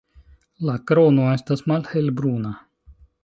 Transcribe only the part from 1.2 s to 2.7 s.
estas malhelbruna.